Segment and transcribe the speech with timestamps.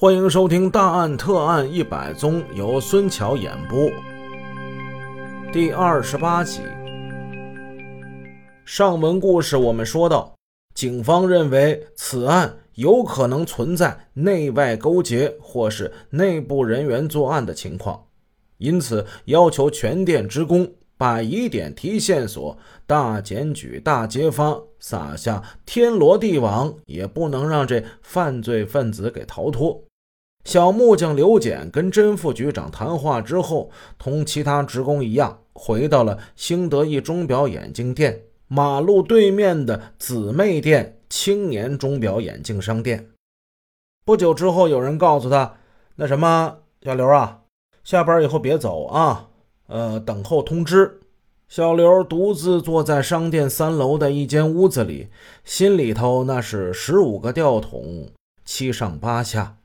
[0.00, 3.90] 欢迎收听《大案特案一百宗》，由孙桥演播。
[5.52, 6.62] 第二十八集，
[8.64, 10.34] 上文故事我们说到，
[10.74, 18.02] 警方认为此案有可能存在内外勾结或是内部人员作案的情况，
[18.56, 22.56] 因此要求全店职工把疑点提线索，
[22.86, 29.84] 大检举、大揭发，撒下天罗地网，也不能让这犯罪分子给逃脱。
[30.44, 43.10] 小木匠刘简跟甄副局长谈话之后，同其他职工一样，回到了兴德一钟表眼镜店马路对面的姊妹店青年钟表眼镜商店。
[44.04, 45.54] 不久之后，有人告诉他
[45.96, 47.42] ：“那什么，小刘啊，
[47.84, 49.28] 下班以后别走啊，
[49.68, 51.00] 呃，等候通知。”
[51.46, 55.08] 小刘独自坐在商店三楼的一间屋子里，
[55.44, 58.08] 心里头那是十五个吊桶，
[58.44, 59.56] 七上八下。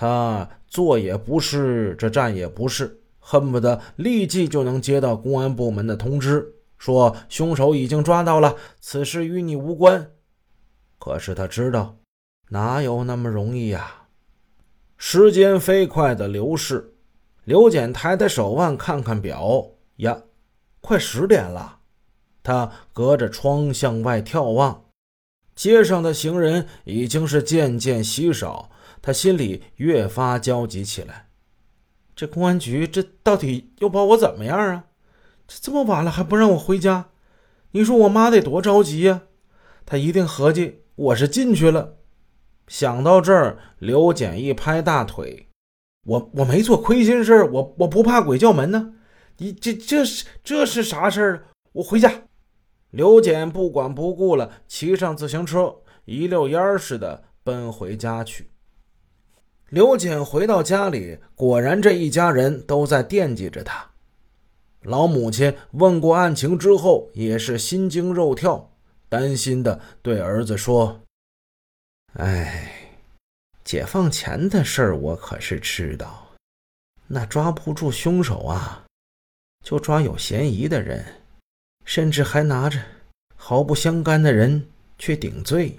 [0.00, 10.12] 他坐也不是，这站也不是，恨不得立即就能接到公安部门的通知，说凶手已经抓到了，此事与你无关。
[10.98, 11.98] 可是他知道，
[12.48, 14.06] 哪有那么容易呀？
[14.96, 16.94] 时间飞快的流逝，
[17.44, 20.22] 刘简抬抬手腕，看看表，呀，
[20.80, 21.80] 快十点了。
[22.42, 24.82] 他隔着窗向外眺望，
[25.54, 28.70] 街上的行人已经是渐渐稀少。
[29.02, 31.28] 他心里越发焦急起来，
[32.14, 34.84] 这公安局这到底又把我怎么样啊？
[35.48, 37.08] 这这么晚了还不让我回家，
[37.72, 39.22] 你说我妈得多着急呀？
[39.86, 41.96] 他一定合计我是进去了。
[42.68, 45.48] 想到这儿，刘简一拍大腿
[46.06, 48.94] ：“我我没做亏心事我我不怕鬼叫门呢。
[49.38, 51.48] 你这这是这是啥事儿？
[51.72, 52.22] 我回家。”
[52.90, 58.50] 刘简不管不顾了，骑上自行车，一溜烟似的奔回家去。
[59.70, 63.88] 刘简回到家里，果然这一家人都在惦记着他。
[64.82, 68.72] 老母亲问过案情之后，也是心惊肉跳，
[69.08, 71.02] 担心的对儿子说
[72.18, 72.90] ：“哎，
[73.62, 76.32] 解放前的事儿我可是知道，
[77.06, 78.84] 那抓不住凶手啊，
[79.64, 81.22] 就抓有嫌疑的人，
[81.84, 82.82] 甚至还拿着
[83.36, 84.66] 毫不相干的人
[84.98, 85.76] 去顶罪。”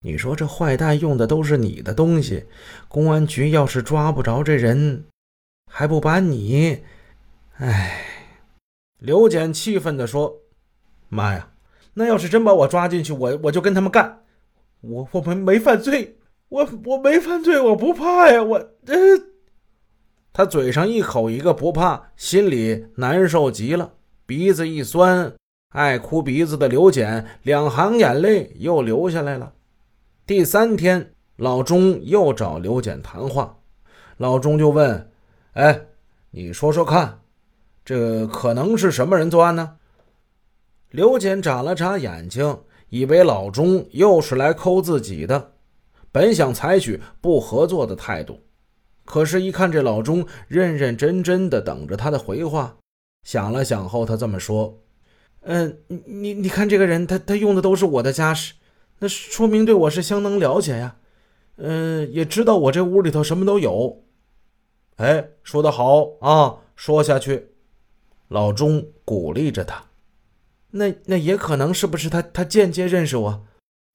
[0.00, 2.44] 你说这坏蛋用的都是你的东西，
[2.86, 5.04] 公安局要是抓不着这人，
[5.70, 6.82] 还不把你……
[7.56, 8.04] 哎！
[9.00, 10.42] 刘简气愤地说
[11.08, 11.50] ：“妈呀，
[11.94, 14.22] 那要是真把我抓进去，我我就跟他们干！
[14.82, 18.40] 我我们没犯罪，我我没犯罪，我不怕呀！
[18.40, 18.56] 我……
[18.86, 18.94] 呃……
[20.32, 23.94] 他嘴上一口一个不怕，心里难受极了，
[24.24, 25.34] 鼻子一酸，
[25.70, 29.54] 爱哭鼻子的刘简两行眼泪又流下来了。”
[30.28, 33.60] 第三天，老钟又找刘简谈话，
[34.18, 35.10] 老钟就问
[35.54, 35.86] ：“哎，
[36.32, 37.20] 你说说看，
[37.82, 39.78] 这可能是什么人作案呢？”
[40.92, 42.58] 刘简眨了眨眼睛，
[42.90, 45.52] 以为老钟又是来抠自己的，
[46.12, 48.40] 本想采取不合作的态度，
[49.06, 52.76] 可是，一看这老钟认认真真的等着他的回话，
[53.22, 54.78] 想了想后，他这么说
[55.40, 58.52] ：“嗯，你你你看这个人，他他用的都是我的家什。”
[59.00, 60.96] 那说明对我是相当了解呀，
[61.56, 64.04] 嗯，也知道我这屋里头什么都有。
[64.96, 67.52] 哎，说得好啊，说下去。
[68.28, 69.84] 老钟鼓励着他。
[70.70, 73.46] 那那也可能是不是他他间接认识我？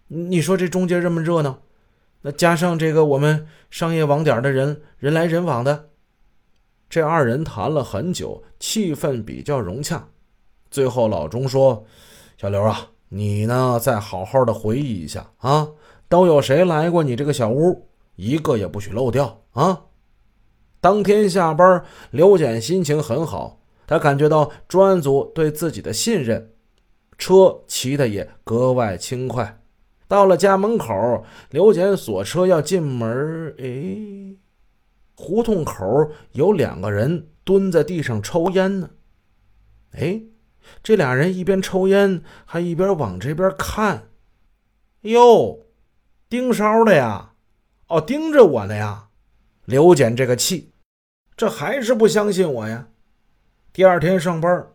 [0.07, 1.61] 你说这中间这么热闹，
[2.21, 5.89] 那加上这个我们商业网点的人人来人往的，
[6.89, 10.07] 这二人谈了很久，气氛比较融洽。
[10.71, 11.85] 最后老钟说
[12.37, 13.79] ：“小刘啊。”你呢？
[13.79, 15.69] 再好好的回忆一下啊！
[16.09, 17.87] 都有谁来过你这个小屋？
[18.15, 19.83] 一个也不许漏掉啊！
[20.81, 26.53] 当天下班，刘简心情很好，他感觉到专案组对自己的信任，
[27.19, 29.61] 车骑的也格外轻快。
[30.07, 34.35] 到了家门口，刘简锁车要进门，哎，
[35.15, 38.89] 胡同口有两个人蹲在地上抽烟呢，
[39.91, 40.19] 哎。
[40.81, 44.09] 这俩人一边抽烟，还一边往这边看。
[45.01, 45.59] 哟，
[46.29, 47.33] 盯梢的呀！
[47.87, 49.09] 哦，盯着我呢呀！
[49.65, 50.71] 刘简这个气，
[51.35, 52.87] 这还是不相信我呀。
[53.71, 54.67] 第二天上班，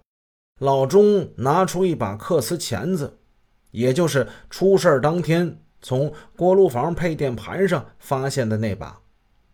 [0.59, 3.19] 老钟拿出一把克斯钳子，
[3.71, 9.01] 也就是出事当天从锅炉房配电盘上发现的那把。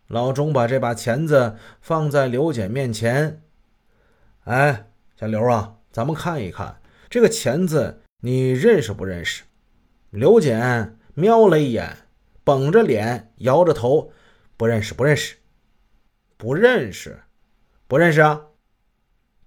[0.07, 3.41] 老钟把这把钳子放在刘简面前。
[4.43, 4.87] 哎，
[5.19, 5.75] 小刘啊！
[5.95, 9.43] 咱们看一看这个钳子，你认识不认识？
[10.09, 11.99] 刘简瞄了一眼，
[12.43, 14.11] 绷着脸，摇着头
[14.57, 15.37] ：“不认识，不认识，
[16.35, 17.21] 不认识，
[17.87, 18.41] 不认识啊！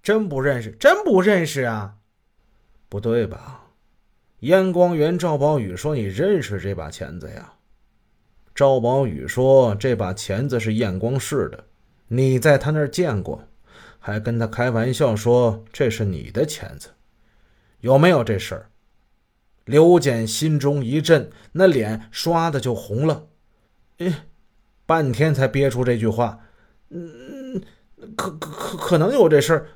[0.01, 1.97] 真不认识，真不认识啊！
[2.89, 3.65] 不对吧？
[4.39, 7.53] 燕光元赵宝宇说：“你认识这把钳子呀？”
[8.55, 11.65] 赵宝宇说：“这把钳子是燕光氏的，
[12.07, 13.47] 你在他那儿见过，
[13.99, 16.89] 还跟他开玩笑说这是你的钳子，
[17.81, 18.69] 有没有这事儿？”
[19.65, 23.27] 刘简心中一震，那脸唰的就红了，
[23.99, 24.25] 哎，
[24.87, 26.39] 半天才憋出这句话
[26.89, 27.61] ：“嗯，
[28.15, 29.67] 可可可可能有这事儿，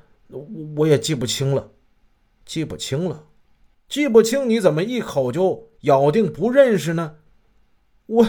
[0.76, 1.70] 我也记不清了，
[2.44, 3.26] 记不清了，
[3.88, 7.18] 记不清，你怎么一口就咬定不认识呢？
[8.06, 8.26] 我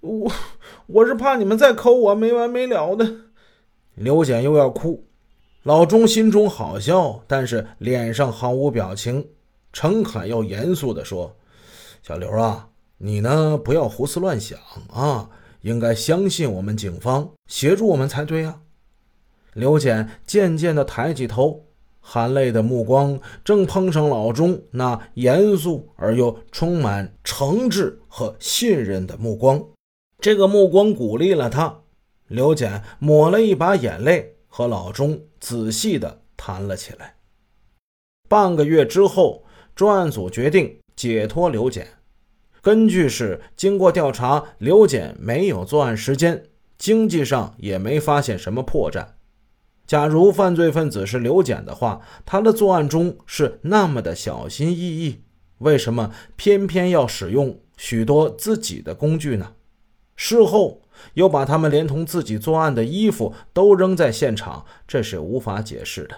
[0.00, 0.32] 我
[0.86, 3.16] 我是怕你们再抠我没完没了的。”
[3.94, 5.04] 刘简又要哭，
[5.62, 9.26] 老钟心中好笑，但是脸上毫无表情。
[9.72, 11.36] 诚恳又严肃地说
[12.02, 14.58] ：“小刘啊，你呢不要胡思乱想
[14.90, 15.28] 啊，
[15.60, 18.60] 应该相信我们警方，协助我们才对啊。”
[19.54, 21.66] 刘简渐渐地抬起头，
[22.00, 29.62] 含泪的目光正碰上老钟那严肃而又充满诚挚和信任的目光。
[30.20, 31.79] 这个目光鼓励了他。
[32.30, 37.16] 刘简抹了一把眼泪，和老钟仔细地谈了起来。
[38.26, 39.44] 半个月之后。
[39.72, 41.86] 专案组决定解脱刘简。
[42.60, 46.44] 根据是经过调查，刘简没有作案时间，
[46.76, 49.06] 经济上也没发现什么破绽。
[49.86, 55.22] 假如犯罪分子是刘简的话，他的作案中是那么的小心翼翼，
[55.58, 59.54] 为什么偏偏要使用许多自己的工具呢？
[60.22, 60.82] 事后
[61.14, 66.14] 又把他们连同自己作案的衣服都扔在现场，这是无法解释的。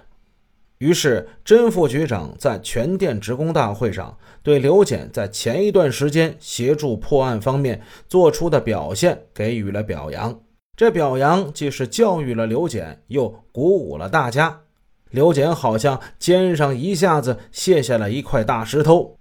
[0.78, 10.40] 于是，甄副局长在全店职工大会上对刘简在前一段时间协助破案方面做出的表现给予了表扬。
[10.76, 14.62] 这表扬既是教育了刘简，又鼓舞了大家。
[15.10, 19.16] 刘简好像肩上一下子卸下了一块大石头，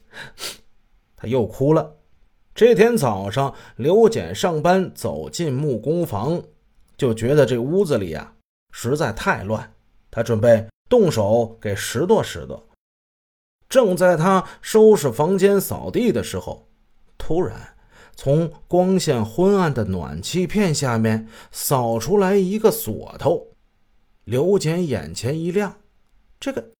[1.14, 1.96] 他又哭了。
[2.54, 6.40] 这天早上，刘简上班走进木工房，
[6.96, 8.34] 就觉得这屋子里呀
[8.70, 9.72] 实在太乱。
[10.08, 12.60] 他准备动手给拾掇拾掇，
[13.68, 16.68] 正在他收拾房间、扫地的时候，
[17.18, 17.74] 突然
[18.14, 23.48] 从光线昏暗的暖气片下面扫出来一个锁头。
[24.22, 25.80] 刘简眼前一亮，
[26.38, 26.70] 这个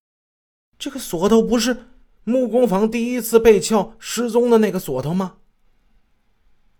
[0.79, 1.75] 这个锁头不是
[2.23, 5.35] 木工房第一次被撬失踪的那个锁头吗？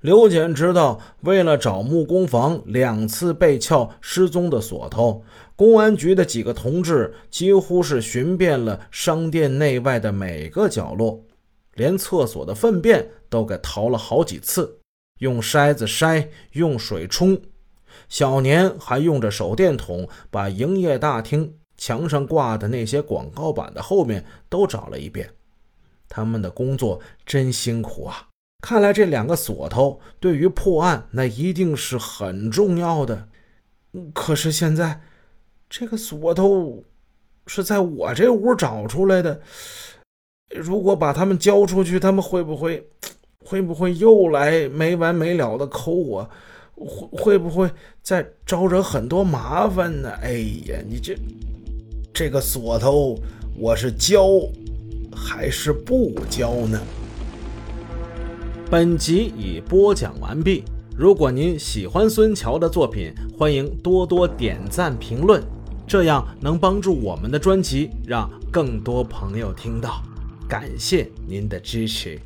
[0.05, 5.23] 刘简知道，为了找木工房两次被撬失踪的锁头，
[5.55, 11.23] 公安局的几个同志几乎是寻遍了商店内外的每个角落，
[11.73, 14.77] 连厕所的粪便都给淘了好几次，
[15.21, 17.41] 用筛子筛，用水冲。
[18.07, 25.27] 小年还用着手电筒把营业大厅墙上挂的那些广告板的后面都找了一遍。
[26.07, 28.27] 他们的工作真辛苦啊！
[28.61, 33.27] 看来这两个锁头对于破案那一定是很重要的。
[34.13, 35.01] 可是现在，
[35.69, 36.83] 这个锁头
[37.47, 39.39] 是在我这屋找出来的。
[40.49, 42.87] 如果把他们交出去，他们会不会
[43.45, 46.29] 会不会又来没完没了的抠我？
[46.75, 47.69] 会会不会
[48.01, 50.11] 再招惹很多麻烦呢？
[50.21, 50.31] 哎
[50.67, 51.15] 呀，你这
[52.13, 53.17] 这个锁头，
[53.57, 54.27] 我是交
[55.15, 56.81] 还是不交呢？
[58.67, 60.63] 本集已播讲完毕。
[60.97, 65.43] 如果您喜欢孙桥的作品，欢迎多多点赞评论，
[65.85, 70.01] 这样能帮助我们的专辑让更多朋友听到。
[70.49, 72.19] 感谢您的支持。